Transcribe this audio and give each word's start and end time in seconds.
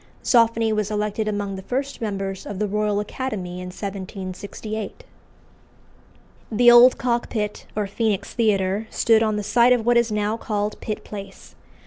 Zoffany 0.25 0.73
was 0.73 0.89
elected 0.89 1.27
among 1.27 1.55
the 1.57 1.61
first 1.61 2.01
members 2.01 2.47
of 2.47 2.57
the 2.57 2.65
Royal 2.67 2.99
Academy 2.99 3.59
in 3.61 3.67
1768. 3.67 5.03
The 6.51 6.71
old 6.71 6.97
Cockpit, 6.97 7.67
or 7.75 7.85
Phœnix 7.85 8.25
Theatre, 8.29 8.87
stood 8.89 9.21
on 9.21 9.35
the 9.35 9.43
site 9.43 9.73
of 9.73 9.85
what 9.85 9.97
is 9.97 10.11
now 10.11 10.37
called 10.37 10.81
Pitt 10.81 11.03
Place. 11.03 11.53